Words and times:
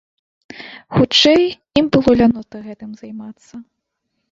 Хутчэй, 0.95 1.43
ім 1.81 1.85
было 1.97 2.11
лянота 2.23 2.65
гэтым 2.67 2.91
займацца. 3.05 3.65